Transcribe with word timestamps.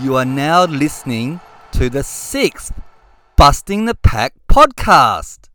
You 0.00 0.14
are 0.14 0.24
now 0.24 0.64
listening 0.64 1.40
to 1.72 1.90
the 1.90 2.04
sixth 2.04 2.72
Busting 3.34 3.86
the 3.86 3.96
Pack 3.96 4.34
podcast. 4.48 5.48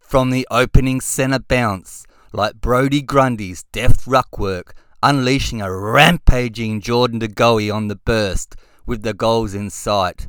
From 0.00 0.30
the 0.30 0.48
opening 0.50 1.02
centre 1.02 1.38
bounce, 1.38 2.06
like 2.32 2.54
Brodie 2.54 3.02
Grundy's 3.02 3.64
deft 3.64 4.06
ruckwork, 4.06 4.74
unleashing 5.02 5.60
a 5.60 5.70
rampaging 5.70 6.80
Jordan 6.80 7.18
De 7.18 7.28
Goey 7.28 7.70
on 7.70 7.88
the 7.88 7.96
burst 7.96 8.56
with 8.86 9.02
the 9.02 9.12
goals 9.12 9.52
in 9.52 9.68
sight. 9.68 10.26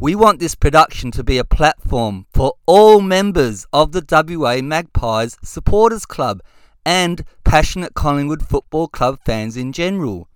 We 0.00 0.16
want 0.16 0.40
this 0.40 0.56
production 0.56 1.12
to 1.12 1.22
be 1.22 1.38
a 1.38 1.44
platform 1.44 2.26
for 2.34 2.54
all 2.66 3.00
members 3.00 3.64
of 3.72 3.92
the 3.92 4.04
WA 4.10 4.60
Magpies 4.60 5.36
Supporters 5.44 6.04
Club 6.04 6.42
and 6.84 7.24
passionate 7.44 7.94
Collingwood 7.94 8.44
Football 8.44 8.88
Club 8.88 9.20
fans 9.24 9.56
in 9.56 9.72
general. 9.72 10.28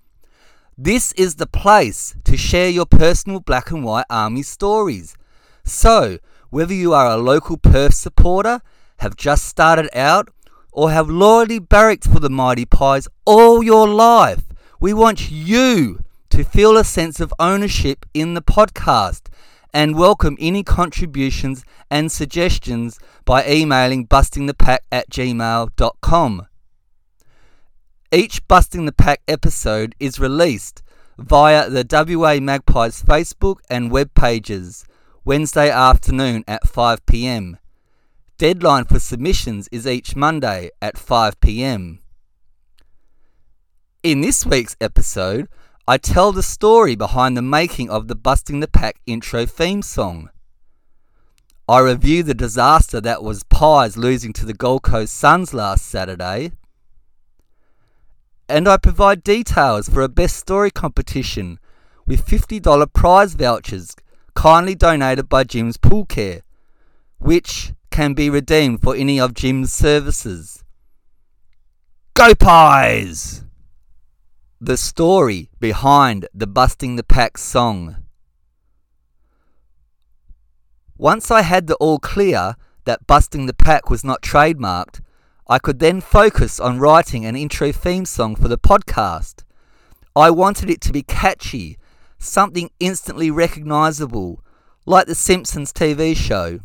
This 0.81 1.11
is 1.15 1.35
the 1.35 1.49
place 1.49 2.15
to 2.23 2.37
share 2.37 2.69
your 2.69 2.87
personal 2.87 3.41
black 3.41 3.73
and 3.73 3.83
white 3.83 4.05
army 4.09 4.43
stories. 4.43 5.17
So, 5.65 6.19
whether 6.51 6.73
you 6.73 6.93
are 6.93 7.11
a 7.11 7.17
local 7.17 7.57
Perth 7.57 7.95
supporter, 7.95 8.61
have 8.99 9.17
just 9.17 9.47
started 9.47 9.91
out, 9.93 10.29
or 10.71 10.93
have 10.93 11.11
loyally 11.11 11.59
barracked 11.59 12.05
for 12.05 12.21
the 12.21 12.31
Mighty 12.31 12.65
Pies 12.65 13.09
all 13.25 13.61
your 13.61 13.89
life, 13.89 14.45
we 14.79 14.95
want 14.95 15.33
you 15.33 16.05
to 16.31 16.45
feel 16.45 16.77
a 16.77 16.85
sense 16.85 17.19
of 17.19 17.35
ownership 17.41 18.07
in 18.15 18.35
the 18.35 18.43
podcast 18.43 19.23
and 19.75 19.99
welcome 19.99 20.37
any 20.39 20.63
contributions 20.63 21.65
and 21.91 22.13
suggestions 22.13 23.01
by 23.25 23.45
emailing 23.49 24.07
bustingthepack 24.07 24.79
at 24.93 25.11
gmail.com. 25.11 26.48
Each 28.11 28.41
Busting 28.49 28.87
the 28.87 28.93
Pack 28.93 29.21
episode 29.29 29.95
is 30.01 30.19
released 30.19 30.83
via 31.19 31.69
the 31.69 31.85
WA 31.91 32.41
Magpies 32.41 33.03
Facebook 33.03 33.57
and 33.69 33.91
web 33.91 34.15
pages 34.15 34.87
Wednesday 35.27 35.69
afternoon 35.71 36.43
at 36.49 36.67
5 36.67 37.05
pm. 37.05 37.59
Deadline 38.39 38.87
for 38.87 38.99
submissions 38.99 39.69
is 39.71 39.87
each 39.87 40.17
Monday 40.17 40.71
at 40.81 40.97
5 40.97 41.39
pm. 41.41 41.99
In 44.03 44.23
this 44.23 44.47
week's 44.47 44.77
episode, 44.81 45.47
I 45.87 45.99
tell 45.99 46.33
the 46.33 46.43
story 46.43 46.97
behind 46.97 47.37
the 47.37 47.43
making 47.43 47.91
of 47.91 48.09
the 48.09 48.17
Busting 48.17 48.61
the 48.61 48.69
Pack 48.69 49.01
intro 49.07 49.45
theme 49.45 49.83
song. 49.83 50.31
I 51.69 51.81
review 51.81 52.23
the 52.23 52.33
disaster 52.33 53.03
that 53.03 53.23
was 53.23 53.43
Pies 53.43 53.99
losing 53.99 54.33
to 54.33 54.47
the 54.47 54.55
Gold 54.55 54.83
Coast 54.83 55.13
Suns 55.13 55.53
last 55.53 55.85
Saturday 55.85 56.53
and 58.49 58.67
I 58.67 58.77
provide 58.77 59.23
details 59.23 59.89
for 59.89 60.03
a 60.03 60.09
best 60.09 60.37
story 60.37 60.71
competition 60.71 61.59
with 62.07 62.27
$50 62.27 62.93
prize 62.93 63.35
vouchers 63.35 63.95
kindly 64.35 64.75
donated 64.75 65.29
by 65.29 65.45
Jim's 65.45 65.77
Pool 65.77 66.07
Care, 66.07 66.43
which 67.19 67.73
can 67.91 68.15
be 68.15 68.31
redeemed 68.31 68.81
for 68.81 68.95
any 68.95 69.21
of 69.21 69.35
Jim's 69.35 69.73
services. 69.73 70.65
Go 72.15 72.35
Pies! 72.35 73.45
The 74.61 74.77
story 74.77 75.51
behind 75.61 76.27
the 76.33 76.47
Busting 76.47 76.97
the 76.97 77.05
Pack 77.05 77.37
song. 77.37 77.97
Once 80.97 81.31
I 81.31 81.43
had 81.43 81.67
the 81.67 81.77
all 81.77 81.99
clear 81.99 82.57
that 82.85 83.07
Busting 83.07 83.47
the 83.47 83.55
Pack 83.55 83.91
was 83.91 84.03
not 84.03 84.23
trademarked, 84.23 85.01
I 85.51 85.59
could 85.59 85.79
then 85.79 86.03
focus 86.03 86.61
on 86.61 86.79
writing 86.79 87.25
an 87.25 87.35
intro 87.35 87.73
theme 87.73 88.05
song 88.05 88.37
for 88.37 88.49
the 88.49 88.59
podcast. 88.59 89.45
I 90.15 90.31
wanted 90.31 90.69
it 90.69 90.83
to 90.83 90.93
be 90.93 91.03
catchy, 91.03 91.79
something 92.19 92.69
instantly 92.81 93.31
recognizable, 93.31 94.45
like 94.85 95.07
the 95.07 95.15
Simpsons 95.15 95.73
TV 95.73 96.15
show. 96.15 96.61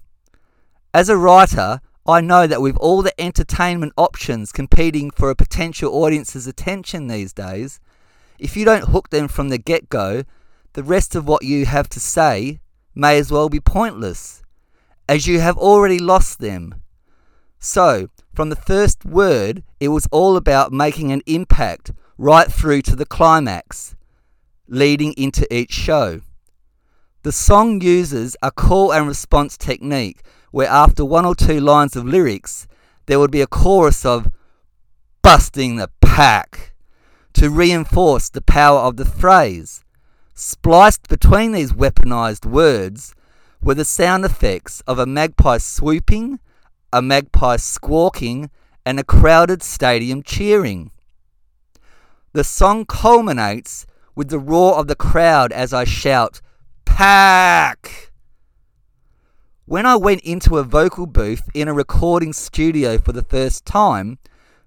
As 0.93 1.07
a 1.07 1.15
writer, 1.15 1.79
I 2.05 2.19
know 2.19 2.45
that 2.45 2.61
with 2.61 2.75
all 2.75 3.01
the 3.01 3.19
entertainment 3.21 3.93
options 3.95 4.51
competing 4.51 5.11
for 5.11 5.29
a 5.29 5.35
potential 5.35 6.03
audience's 6.03 6.45
attention 6.45 7.07
these 7.07 7.31
days, 7.31 7.79
if 8.37 8.57
you 8.57 8.65
don't 8.65 8.89
hook 8.89 9.11
them 9.11 9.29
from 9.29 9.47
the 9.47 9.57
get 9.57 9.87
go, 9.87 10.23
the 10.73 10.83
rest 10.83 11.15
of 11.15 11.25
what 11.25 11.45
you 11.45 11.65
have 11.65 11.87
to 11.87 12.01
say 12.01 12.59
may 12.93 13.17
as 13.17 13.31
well 13.31 13.47
be 13.47 13.61
pointless, 13.61 14.43
as 15.07 15.25
you 15.25 15.39
have 15.39 15.57
already 15.57 15.99
lost 15.99 16.39
them. 16.39 16.75
So, 17.59 18.09
from 18.33 18.49
the 18.49 18.55
first 18.55 19.05
word, 19.05 19.63
it 19.79 19.89
was 19.89 20.07
all 20.11 20.35
about 20.35 20.73
making 20.73 21.11
an 21.11 21.21
impact 21.25 21.91
right 22.17 22.51
through 22.51 22.81
to 22.83 22.95
the 22.95 23.05
climax, 23.05 23.95
leading 24.67 25.13
into 25.13 25.51
each 25.53 25.71
show. 25.71 26.21
The 27.21 27.31
song 27.31 27.81
uses 27.81 28.35
a 28.41 28.51
call 28.51 28.91
and 28.91 29.07
response 29.07 29.57
technique 29.57 30.23
where, 30.51 30.67
after 30.67 31.05
one 31.05 31.25
or 31.25 31.35
two 31.35 31.59
lines 31.59 31.95
of 31.95 32.05
lyrics, 32.05 32.67
there 33.05 33.19
would 33.19 33.31
be 33.31 33.41
a 33.41 33.47
chorus 33.47 34.05
of 34.05 34.31
busting 35.21 35.77
the 35.77 35.89
pack 36.01 36.73
to 37.33 37.49
reinforce 37.49 38.29
the 38.29 38.41
power 38.41 38.79
of 38.79 38.97
the 38.97 39.05
phrase. 39.05 39.83
Spliced 40.33 41.07
between 41.07 41.51
these 41.51 41.73
weaponized 41.73 42.45
words 42.45 43.13
were 43.61 43.75
the 43.75 43.85
sound 43.85 44.25
effects 44.25 44.81
of 44.87 44.99
a 44.99 45.05
magpie 45.05 45.57
swooping 45.57 46.39
a 46.93 47.01
magpie 47.01 47.57
squawking, 47.57 48.51
and 48.85 48.99
a 48.99 49.03
crowded 49.03 49.63
stadium 49.63 50.21
cheering. 50.21 50.91
The 52.33 52.43
song 52.43 52.85
culminates 52.85 53.85
with 54.15 54.29
the 54.29 54.39
roar 54.39 54.75
of 54.75 54.87
the 54.87 54.95
crowd 54.95 55.51
as 55.51 55.73
I 55.73 55.85
shout, 55.85 56.39
Pack! 56.85 58.11
When 59.65 59.85
I 59.87 59.95
went 59.95 60.21
into 60.21 60.57
a 60.57 60.63
vocal 60.63 61.07
booth 61.07 61.49
in 61.53 61.67
a 61.67 61.73
recording 61.73 62.31
studio 62.31 62.99
for 62.99 63.11
the 63.11 63.23
first 63.23 63.65
time 63.65 64.19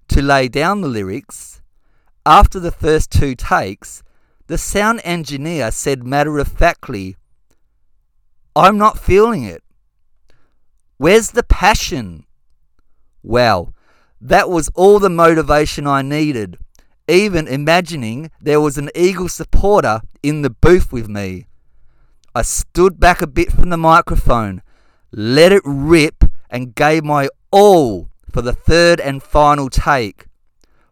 to 0.09 0.21
lay 0.21 0.49
down 0.49 0.81
the 0.81 0.87
lyrics, 0.89 1.61
after 2.25 2.59
the 2.59 2.71
first 2.71 3.09
two 3.09 3.35
takes, 3.35 4.03
the 4.47 4.57
sound 4.57 4.99
engineer 5.05 5.71
said 5.71 6.03
matter 6.03 6.39
of 6.39 6.49
factly, 6.49 7.15
I'm 8.53 8.77
not 8.77 8.99
feeling 8.99 9.43
it. 9.43 9.63
Where's 10.97 11.31
the 11.31 11.43
passion? 11.43 12.25
Well, 13.21 13.73
that 14.19 14.49
was 14.49 14.69
all 14.73 14.97
the 14.97 15.11
motivation 15.11 15.85
I 15.85 16.01
needed, 16.01 16.57
even 17.07 17.47
imagining 17.47 18.31
there 18.41 18.59
was 18.59 18.79
an 18.79 18.89
Eagle 18.95 19.29
supporter 19.29 20.01
in 20.23 20.41
the 20.41 20.49
booth 20.49 20.91
with 20.91 21.07
me. 21.07 21.45
I 22.33 22.41
stood 22.41 22.99
back 22.99 23.21
a 23.21 23.27
bit 23.27 23.51
from 23.51 23.69
the 23.69 23.77
microphone, 23.77 24.63
let 25.11 25.51
it 25.51 25.61
rip, 25.65 26.23
and 26.49 26.73
gave 26.73 27.03
my 27.03 27.29
all 27.51 28.09
for 28.31 28.41
the 28.41 28.53
third 28.53 28.99
and 28.99 29.21
final 29.21 29.69
take, 29.69 30.25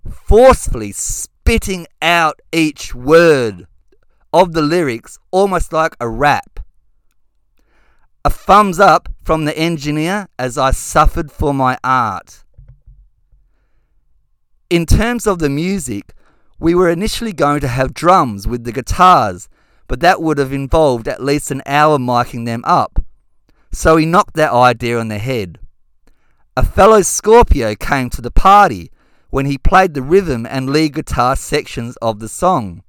forcefully 0.10 0.92
spitting 0.92 1.88
out 2.02 2.40
each 2.52 2.94
word 2.94 3.66
of 4.32 4.54
the 4.54 4.62
lyrics 4.62 5.18
almost 5.32 5.74
like 5.74 5.96
a 6.00 6.08
rap. 6.08 6.55
A 8.26 8.30
thumbs 8.32 8.80
up 8.80 9.08
from 9.24 9.46
the 9.46 9.56
engineer 9.56 10.30
as 10.40 10.58
I 10.58 10.72
suffered 10.72 11.32
for 11.32 11.54
my 11.54 11.78
art. 11.84 12.44
In 14.68 14.88
terms 14.88 15.28
of 15.28 15.38
the 15.38 15.48
music, 15.48 16.12
we 16.58 16.74
were 16.74 16.90
initially 16.90 17.34
going 17.34 17.60
to 17.60 17.68
have 17.68 17.94
drums 17.94 18.48
with 18.48 18.64
the 18.64 18.72
guitars, 18.72 19.48
but 19.88 20.00
that 20.00 20.24
would 20.24 20.40
have 20.40 20.52
involved 20.52 21.08
at 21.08 21.22
least 21.22 21.52
an 21.52 21.62
hour 21.68 22.00
miking 22.00 22.48
them 22.48 22.64
up. 22.66 23.06
So 23.72 23.96
he 23.96 24.08
knocked 24.08 24.34
that 24.38 24.52
idea 24.52 24.98
on 24.98 25.10
the 25.10 25.20
head. 25.20 25.60
A 26.58 26.66
fellow 26.66 27.04
Scorpio 27.04 27.76
came 27.76 28.10
to 28.10 28.22
the 28.22 28.32
party 28.32 28.90
when 29.30 29.46
he 29.46 29.60
played 29.60 29.94
the 29.94 30.02
rhythm 30.02 30.48
and 30.48 30.72
lead 30.72 30.96
guitar 30.96 31.36
sections 31.36 31.96
of 31.98 32.18
the 32.18 32.30
song. 32.30 32.82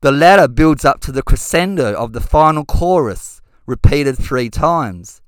The 0.00 0.10
latter 0.10 0.48
builds 0.48 0.86
up 0.86 1.00
to 1.00 1.12
the 1.12 1.22
crescendo 1.22 1.92
of 1.92 2.14
the 2.14 2.22
final 2.22 2.64
chorus 2.64 3.42
repeated 3.68 4.16
three 4.16 4.48
times. 4.48 5.20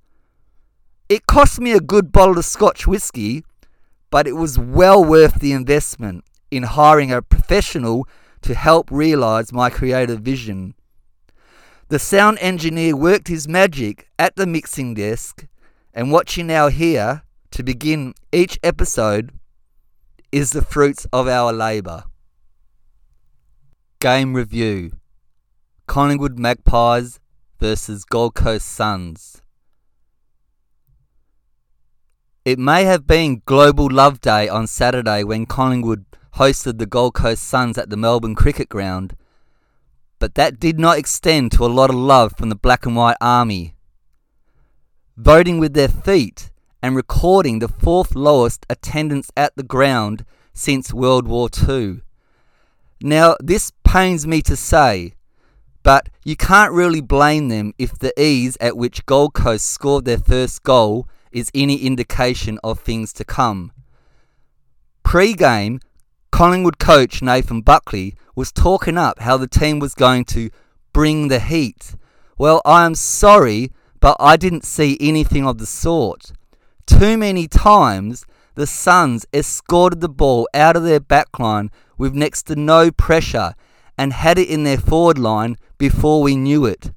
It 1.11 1.27
cost 1.27 1.61
me 1.61 1.73
a 1.73 1.81
good 1.81 2.11
bottle 2.11 2.39
of 2.39 2.45
Scotch 2.47 2.87
whisky, 2.87 3.45
but 4.09 4.27
it 4.27 4.33
was 4.33 4.59
well 4.59 5.05
worth 5.05 5.41
the 5.41 5.53
investment. 5.53 6.25
in 6.51 6.65
hiring 6.65 7.13
a 7.13 7.23
professional 7.23 8.09
to 8.43 8.55
help 8.55 8.91
realize 8.91 9.53
my 9.53 9.71
creative 9.71 10.19
vision. 10.19 10.75
The 11.91 12.01
sound 12.01 12.39
engineer 12.41 12.97
worked 12.97 13.29
his 13.29 13.47
magic 13.47 14.09
at 14.19 14.35
the 14.35 14.49
mixing 14.49 14.95
desk, 14.95 15.47
and 15.95 16.11
what 16.11 16.37
you 16.37 16.43
now 16.43 16.67
hear 16.67 17.23
to 17.53 17.63
begin 17.63 18.15
each 18.33 18.59
episode 18.65 19.31
is 20.33 20.51
the 20.51 20.63
fruits 20.63 21.07
of 21.13 21.29
our 21.29 21.53
labour. 21.53 22.03
Game 24.01 24.35
review 24.35 24.91
Collingwood 25.87 26.37
Magpies 26.37 27.20
versus 27.61 28.07
Gold 28.07 28.35
Coast 28.35 28.67
Suns. 28.67 29.43
It 32.43 32.59
may 32.59 32.85
have 32.85 33.07
been 33.07 33.43
Global 33.45 33.89
Love 33.91 34.23
Day 34.23 34.49
on 34.49 34.67
Saturday 34.67 35.23
when 35.23 35.45
Collingwood 35.45 36.07
hosted 36.37 36.79
the 36.79 36.87
Gold 36.87 37.15
Coast 37.15 37.45
Suns 37.45 37.77
at 37.77 37.91
the 37.91 37.99
Melbourne 37.99 38.35
Cricket 38.35 38.71
Ground, 38.71 39.15
but 40.19 40.37
that 40.37 40.59
did 40.59 40.81
not 40.81 40.97
extend 40.97 41.53
to 41.53 41.67
a 41.67 41.69
lot 41.69 41.91
of 41.91 41.97
love 41.97 42.33
from 42.37 42.49
the 42.49 42.55
Black 42.57 42.87
and 42.87 42.97
White 42.97 43.19
Army. 43.21 43.75
Voting 45.19 45.59
with 45.59 45.75
their 45.75 45.89
feet 45.89 46.51
and 46.83 46.97
recording 46.97 47.59
the 47.59 47.69
fourth 47.69 48.15
lowest 48.15 48.65
attendance 48.71 49.31
at 49.37 49.55
the 49.55 49.62
ground 49.62 50.25
since 50.55 50.95
World 50.95 51.29
War 51.29 51.51
II. 51.69 52.01
Now, 53.03 53.37
this 53.39 53.71
pains 53.85 54.27
me 54.27 54.41
to 54.43 54.57
say, 54.57 55.15
but 55.91 56.09
you 56.23 56.37
can't 56.37 56.73
really 56.73 57.01
blame 57.01 57.49
them 57.49 57.75
if 57.77 57.99
the 57.99 58.13
ease 58.17 58.57
at 58.61 58.77
which 58.77 59.05
Gold 59.07 59.35
Coast 59.35 59.67
scored 59.67 60.05
their 60.05 60.19
first 60.19 60.63
goal 60.63 61.09
is 61.33 61.51
any 61.53 61.79
indication 61.79 62.61
of 62.63 62.79
things 62.79 63.13
to 63.15 63.25
come. 63.25 63.73
Pre 65.03 65.33
game, 65.33 65.81
Collingwood 66.31 66.79
coach 66.79 67.23
Nathan 67.23 67.61
Buckley 67.61 68.15
was 68.37 68.53
talking 68.53 68.97
up 68.97 69.19
how 69.19 69.37
the 69.37 69.49
team 69.49 69.81
was 69.81 69.95
going 69.95 70.25
to 70.27 70.51
bring 70.93 71.27
the 71.27 71.41
heat. 71.41 71.97
Well, 72.39 72.63
I 72.65 72.87
am 72.87 72.95
sorry, 72.95 73.73
but 73.99 74.17
I 74.21 74.37
didn't 74.37 74.65
see 74.65 74.97
anything 75.01 75.45
of 75.45 75.59
the 75.59 75.67
sort. 75.67 76.31
Too 76.87 77.19
many 77.19 77.49
times, 77.49 78.27
the 78.55 78.69
Suns 78.69 79.27
escorted 79.35 80.01
the 80.01 80.09
ball 80.09 80.49
out 80.55 80.77
of 80.77 80.85
their 80.85 81.01
backline 81.01 81.69
with 81.99 82.15
next 82.15 82.45
to 82.45 82.55
no 82.55 82.93
pressure 82.93 83.57
and 84.00 84.14
had 84.14 84.38
it 84.38 84.49
in 84.49 84.64
their 84.64 84.79
forward 84.79 85.19
line 85.19 85.58
before 85.76 86.23
we 86.23 86.35
knew 86.35 86.64
it. 86.64 86.91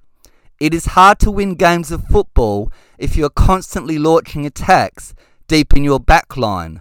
It 0.58 0.74
is 0.74 0.96
hard 0.96 1.20
to 1.20 1.32
win 1.32 1.56
games 1.56 1.92
of 1.92 2.08
football 2.08 2.72
if 2.98 3.18
you 3.18 3.26
are 3.26 3.30
constantly 3.30 4.00
launching 4.00 4.46
attacks 4.46 5.14
deep 5.50 5.76
in 5.76 5.84
your 5.84 6.00
backline. 6.00 6.80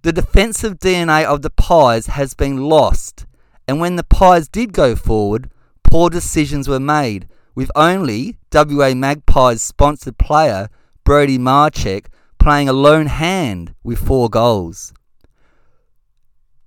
The 0.00 0.12
defensive 0.14 0.78
DNA 0.78 1.22
of 1.22 1.42
the 1.42 1.50
Pies 1.50 2.06
has 2.06 2.32
been 2.32 2.56
lost, 2.56 3.26
and 3.68 3.78
when 3.78 3.96
the 3.96 4.04
Pies 4.04 4.48
did 4.48 4.72
go 4.72 4.96
forward, 4.96 5.50
poor 5.82 6.08
decisions 6.08 6.66
were 6.66 6.80
made, 6.80 7.28
with 7.54 7.70
only 7.76 8.38
WA 8.50 8.94
Magpies 8.94 9.60
sponsored 9.60 10.16
player 10.16 10.70
Brody 11.04 11.36
Mihocek 11.36 12.06
playing 12.38 12.70
a 12.70 12.72
lone 12.72 13.08
hand 13.08 13.74
with 13.84 13.98
four 13.98 14.30
goals. 14.30 14.94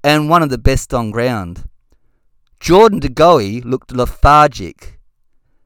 And 0.04 0.30
one 0.30 0.44
of 0.44 0.52
the 0.52 0.60
best 0.60 0.94
on 0.94 1.10
ground. 1.10 1.68
Jordan 2.60 3.00
De 3.00 3.10
Goey 3.10 3.64
looked 3.64 3.92
lethargic, 3.92 5.00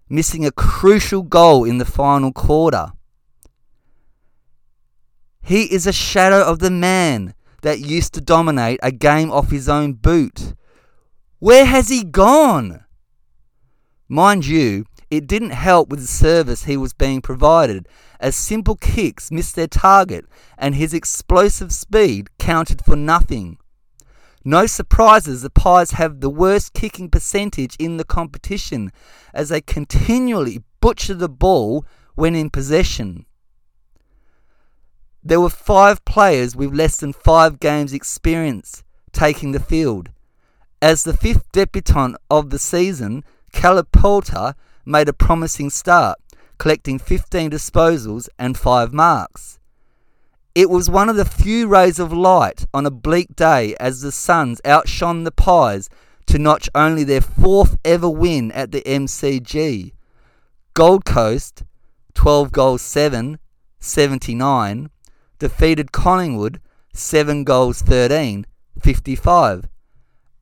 missing 0.09 0.45
a 0.45 0.51
crucial 0.51 1.23
goal 1.23 1.63
in 1.63 1.77
the 1.77 1.85
final 1.85 2.31
quarter. 2.31 2.91
He 5.41 5.73
is 5.73 5.87
a 5.87 5.93
shadow 5.93 6.43
of 6.43 6.59
the 6.59 6.71
man 6.71 7.33
that 7.61 7.79
used 7.79 8.13
to 8.13 8.21
dominate 8.21 8.79
a 8.83 8.91
game 8.91 9.31
off 9.31 9.49
his 9.49 9.69
own 9.69 9.93
boot. 9.93 10.53
Where 11.39 11.65
has 11.65 11.89
he 11.89 12.03
gone? 12.03 12.83
Mind 14.07 14.45
you, 14.45 14.85
it 15.09 15.25
didn't 15.25 15.51
help 15.51 15.89
with 15.89 16.01
the 16.01 16.07
service 16.07 16.65
he 16.65 16.77
was 16.77 16.93
being 16.93 17.21
provided, 17.21 17.87
as 18.19 18.35
simple 18.35 18.75
kicks 18.75 19.31
missed 19.31 19.55
their 19.55 19.67
target 19.67 20.25
and 20.57 20.75
his 20.75 20.93
explosive 20.93 21.71
speed 21.71 22.29
counted 22.37 22.83
for 22.83 22.95
nothing. 22.95 23.57
No 24.45 24.65
surprises, 24.65 25.41
the 25.41 25.49
Pies 25.49 25.91
have 25.91 26.21
the 26.21 26.29
worst 26.29 26.73
kicking 26.73 27.09
percentage 27.09 27.75
in 27.77 27.97
the 27.97 28.05
competition 28.05 28.91
as 29.33 29.49
they 29.49 29.61
continually 29.61 30.63
butcher 30.79 31.13
the 31.13 31.29
ball 31.29 31.85
when 32.15 32.35
in 32.35 32.49
possession. 32.49 33.25
There 35.21 35.41
were 35.41 35.49
five 35.49 36.05
players 36.05 36.55
with 36.55 36.73
less 36.73 36.97
than 36.97 37.11
five 37.11 37.59
games' 37.59 37.93
experience 37.93 38.83
taking 39.11 39.51
the 39.51 39.59
field. 39.59 40.09
As 40.81 41.03
the 41.03 41.15
fifth 41.15 41.51
debutant 41.51 42.15
of 42.29 42.49
the 42.49 42.59
season, 42.59 43.25
Caleb 43.51 43.89
made 44.85 45.09
a 45.09 45.13
promising 45.13 45.69
start, 45.69 46.17
collecting 46.57 46.97
15 46.99 47.51
disposals 47.51 48.29
and 48.37 48.57
5 48.57 48.93
marks. 48.93 49.58
It 50.55 50.69
was 50.69 50.89
one 50.89 51.09
of 51.09 51.15
the 51.15 51.25
few 51.25 51.67
rays 51.67 51.99
of 51.99 52.11
light 52.11 52.65
on 52.73 52.85
a 52.85 52.91
bleak 52.91 53.35
day 53.35 53.75
as 53.79 54.01
the 54.01 54.11
Suns 54.11 54.59
outshone 54.65 55.23
the 55.23 55.31
Pies 55.31 55.89
to 56.25 56.39
notch 56.39 56.69
only 56.73 57.03
their 57.03 57.21
fourth 57.21 57.77
ever 57.85 58.09
win 58.09 58.51
at 58.53 58.71
the 58.71 58.81
MCG. 58.81 59.91
Gold 60.73 61.05
Coast, 61.05 61.63
12 62.15 62.51
goals 62.51 62.81
7, 62.81 63.37
79, 63.79 64.89
defeated 65.37 65.91
Collingwood 65.91 66.59
7 66.93 67.43
goals 67.43 67.81
13, 67.81 68.45
55, 68.81 69.69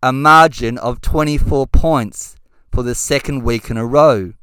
a 0.02 0.14
margin 0.14 0.78
of 0.78 1.02
24 1.02 1.68
points 1.68 2.36
for 2.72 2.82
the 2.82 2.96
second 2.96 3.44
week 3.44 3.70
in 3.70 3.78
a 3.78 3.86
row. 3.86 4.34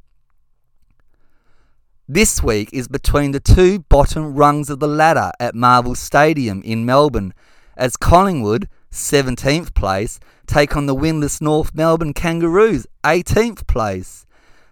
This 2.07 2.43
week 2.43 2.69
is 2.71 2.87
between 2.87 3.31
the 3.31 3.39
two 3.39 3.79
bottom 3.79 4.35
rungs 4.35 4.69
of 4.69 4.79
the 4.79 4.87
ladder 4.87 5.31
at 5.39 5.55
Marvel 5.55 5.95
Stadium 5.95 6.61
in 6.61 6.85
Melbourne 6.85 7.33
as 7.75 7.97
Collingwood, 7.97 8.69
17th 8.91 9.73
place, 9.73 10.19
take 10.45 10.77
on 10.77 10.85
the 10.85 10.93
winless 10.93 11.41
North 11.41 11.73
Melbourne 11.73 12.13
Kangaroos, 12.13 12.85
18th 13.03 13.65
place. 13.65 14.27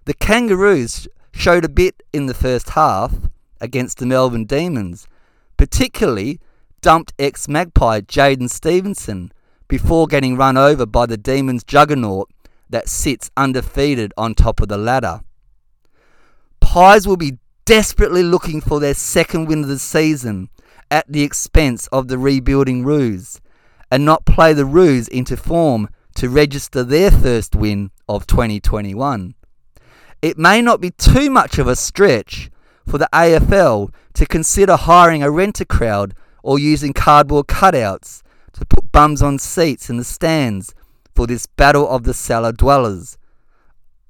The 0.06 0.14
Kangaroos 0.14 1.08
showed 1.32 1.66
a 1.66 1.70
bit 1.70 2.04
in 2.14 2.28
the 2.28 2.36
first 2.36 2.70
half 2.70 3.16
against 3.60 3.98
the 3.98 4.06
Melbourne 4.06 4.46
Demons, 4.46 5.08
particularly 5.58 6.40
dumped 6.82 7.14
ex 7.18 7.48
Magpie 7.48 8.02
Jaidyn 8.02 8.48
Stephenson 8.48 9.32
before 9.68 10.06
getting 10.06 10.38
run 10.38 10.56
over 10.56 10.86
by 10.86 11.08
the 11.08 11.18
Demons 11.18 11.64
juggernaut 11.64 12.30
that 12.70 12.90
sits 12.90 13.32
undefeated 13.36 14.14
on 14.18 14.36
top 14.36 14.62
of 14.62 14.68
the 14.68 14.78
ladder. 14.78 15.22
Pies 16.74 17.08
will 17.08 17.18
be 17.18 17.38
desperately 17.66 18.24
looking 18.24 18.60
for 18.60 18.80
their 18.80 18.96
second 18.96 19.46
win 19.46 19.62
of 19.62 19.68
the 19.68 19.78
season 19.78 20.50
at 20.90 21.06
the 21.08 21.22
expense 21.22 21.86
of 21.92 22.08
the 22.08 22.18
rebuilding 22.18 22.84
Roos 22.84 23.40
and 23.92 24.04
not 24.04 24.26
play 24.26 24.54
the 24.54 24.66
Roos 24.66 25.08
into 25.08 25.38
form 25.38 25.88
to 26.16 26.30
register 26.30 26.84
their 26.84 27.12
first 27.12 27.56
win 27.56 27.92
of 28.10 28.26
2021. 28.26 29.36
It 30.24 30.40
may 30.40 30.64
not 30.64 30.82
be 30.82 30.90
too 30.90 31.30
much 31.30 31.60
of 31.60 31.68
a 31.68 31.76
stretch 31.76 32.50
for 32.88 32.98
the 32.98 33.10
AFL 33.14 33.94
to 34.16 34.26
consider 34.26 34.76
hiring 34.76 35.22
a 35.22 35.30
renter 35.30 35.66
crowd 35.66 36.16
or 36.42 36.58
using 36.58 36.92
cardboard 36.92 37.46
cutouts 37.46 38.24
to 38.54 38.66
put 38.66 38.92
bums 38.92 39.22
on 39.22 39.38
seats 39.38 39.92
in 39.92 39.98
the 39.98 40.04
stands 40.04 40.74
for 41.14 41.28
this 41.28 41.46
battle 41.46 41.88
of 41.88 42.02
the 42.02 42.16
cellar 42.16 42.52
dwellers. 42.52 43.20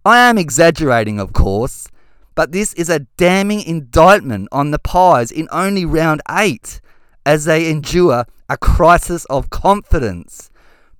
I 0.05 0.19
am 0.19 0.37
exaggerating, 0.37 1.19
of 1.19 1.33
course, 1.33 1.89
but 2.35 2.51
this 2.51 2.73
is 2.73 2.89
a 2.89 2.99
damning 3.17 3.61
indictment 3.61 4.49
on 4.51 4.71
the 4.71 4.79
Pies 4.79 5.31
in 5.31 5.47
only 5.51 5.85
round 5.85 6.21
8 6.29 6.81
as 7.25 7.45
they 7.45 7.69
endure 7.69 8.25
a 8.49 8.57
crisis 8.57 9.25
of 9.25 9.49
confidence. 9.49 10.49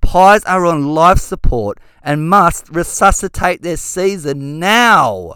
Pies 0.02 0.44
are 0.46 0.66
on 0.66 0.94
life 0.94 1.20
support 1.20 1.80
and 2.02 2.30
must 2.30 2.70
resuscitate 2.70 3.62
their 3.62 3.78
season 3.78 4.60
now. 4.60 5.36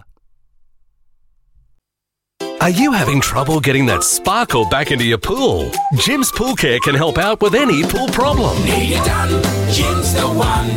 Are 2.68 2.82
you 2.82 2.92
having 2.92 3.22
trouble 3.22 3.62
getting 3.62 3.86
that 3.86 4.04
sparkle 4.04 4.68
back 4.68 4.92
into 4.92 5.06
your 5.06 5.18
pool? 5.18 5.72
Jim's 5.94 6.34
Pool 6.34 6.54
Care 6.54 6.80
can 6.82 6.96
help 6.96 7.18
out 7.18 7.42
with 7.42 7.56
any 7.56 7.82
pool 7.82 8.10
problem. 8.10 8.58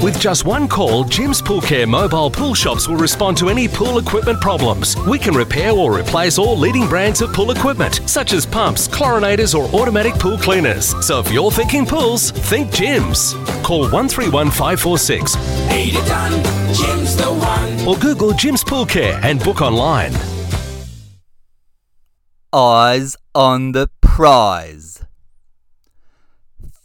With 0.01 0.21
just 0.21 0.45
one 0.45 0.69
call, 0.69 1.03
Jim's 1.03 1.43
Pool 1.43 1.61
Care 1.61 1.89
mobile 1.89 2.31
pool 2.31 2.55
shops 2.55 2.87
will 2.87 2.95
respond 2.95 3.37
to 3.39 3.49
any 3.49 3.67
pool 3.67 3.99
equipment 3.99 4.41
problems. 4.41 4.95
We 4.99 5.19
can 5.19 5.35
repair 5.35 5.73
or 5.73 5.99
replace 5.99 6.39
all 6.39 6.57
leading 6.57 6.87
brands 6.87 7.23
of 7.23 7.33
pool 7.33 7.51
equipment, 7.51 8.09
such 8.09 8.35
as 8.35 8.47
pumps, 8.47 8.87
chlorinators, 8.87 9.59
or 9.59 9.65
automatic 9.75 10.15
pool 10.15 10.39
cleaners. 10.39 10.95
So 11.05 11.19
if 11.19 11.33
you're 11.33 11.51
thinking 11.51 11.87
pools, 11.87 12.31
think 12.31 12.73
Jim's. 12.73 13.33
Call 13.65 13.89
131 13.91 14.53
546 14.53 15.35
or 17.85 17.97
Google 17.97 18.33
Jim's 18.33 18.63
Pool 18.63 18.87
Care 18.87 19.19
and 19.25 19.43
book 19.43 19.61
online. 19.61 20.13
Eyes 22.53 23.17
on 23.33 23.71
the 23.71 23.89
prize. 24.01 25.05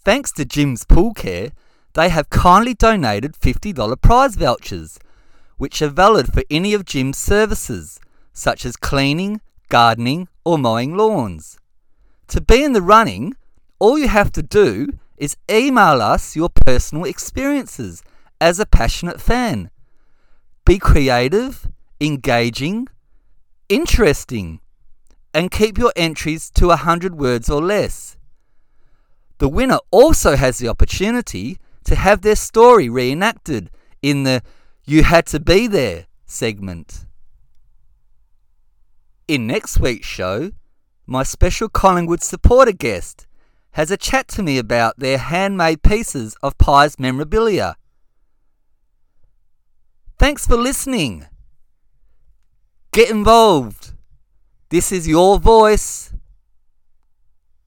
Thanks 0.03 0.31
to 0.33 0.45
Jim's 0.45 0.85
Pool 0.85 1.15
Care, 1.15 1.53
they 1.95 2.09
have 2.09 2.29
kindly 2.29 2.75
donated 2.75 3.33
$50 3.33 3.99
prize 3.99 4.35
vouchers, 4.35 4.99
which 5.57 5.81
are 5.81 5.89
valid 5.89 6.31
for 6.31 6.43
any 6.51 6.75
of 6.75 6.85
Jim's 6.85 7.17
services, 7.17 7.99
such 8.31 8.63
as 8.63 8.75
cleaning, 8.75 9.41
gardening, 9.67 10.27
or 10.43 10.59
mowing 10.59 10.95
lawns. 10.95 11.57
To 12.27 12.41
be 12.41 12.63
in 12.63 12.73
the 12.73 12.83
running, 12.83 13.33
all 13.79 13.97
you 13.97 14.07
have 14.07 14.31
to 14.33 14.43
do 14.43 14.89
is 15.17 15.35
email 15.49 15.99
us 15.99 16.35
your 16.35 16.49
personal 16.49 17.05
experiences 17.05 18.03
as 18.39 18.59
a 18.59 18.67
passionate 18.67 19.19
fan. 19.19 19.71
Be 20.63 20.77
creative, 20.77 21.67
engaging, 21.99 22.87
interesting, 23.67 24.59
and 25.35 25.51
keep 25.51 25.77
your 25.77 25.91
entries 25.97 26.49
to 26.49 26.67
100 26.67 27.15
words 27.15 27.49
or 27.49 27.61
less. 27.61 28.15
The 29.39 29.49
winner 29.49 29.79
also 29.91 30.37
has 30.37 30.59
the 30.59 30.69
opportunity 30.69 31.59
to 31.83 31.95
have 31.95 32.21
their 32.21 32.37
story 32.37 32.87
reenacted 32.87 33.69
in 34.01 34.23
the 34.23 34.41
You 34.85 35.03
Had 35.03 35.25
to 35.27 35.41
Be 35.41 35.67
There 35.67 36.07
segment. 36.25 37.05
In 39.27 39.45
next 39.45 39.77
week's 39.77 40.07
show, 40.07 40.51
my 41.05 41.23
special 41.23 41.67
Collingwood 41.67 42.23
supporter 42.23 42.71
guest 42.71 43.27
has 43.71 43.91
a 43.91 43.97
chat 43.97 44.29
to 44.29 44.41
me 44.41 44.57
about 44.57 44.99
their 44.99 45.17
handmade 45.17 45.83
pieces 45.83 46.37
of 46.41 46.57
Pies 46.57 46.97
memorabilia. 46.97 47.75
Thanks 50.17 50.47
for 50.47 50.55
listening. 50.55 51.25
Get 52.93 53.09
involved. 53.09 53.94
This 54.75 54.91
is 54.91 55.07
your 55.07 55.39
voice. 55.39 56.11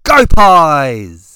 Go 0.02 0.26
Pies! 0.26 1.27